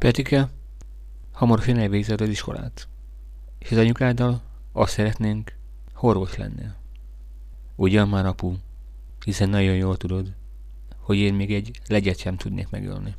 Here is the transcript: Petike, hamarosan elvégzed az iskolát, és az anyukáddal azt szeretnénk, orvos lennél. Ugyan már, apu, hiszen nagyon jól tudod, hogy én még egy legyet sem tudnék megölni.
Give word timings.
Petike, 0.00 0.48
hamarosan 1.32 1.78
elvégzed 1.78 2.20
az 2.20 2.28
iskolát, 2.28 2.88
és 3.58 3.70
az 3.70 3.76
anyukáddal 3.76 4.42
azt 4.72 4.92
szeretnénk, 4.92 5.52
orvos 6.00 6.36
lennél. 6.36 6.76
Ugyan 7.76 8.08
már, 8.08 8.26
apu, 8.26 8.54
hiszen 9.24 9.48
nagyon 9.48 9.74
jól 9.74 9.96
tudod, 9.96 10.34
hogy 10.98 11.16
én 11.16 11.34
még 11.34 11.54
egy 11.54 11.80
legyet 11.86 12.18
sem 12.18 12.36
tudnék 12.36 12.70
megölni. 12.70 13.14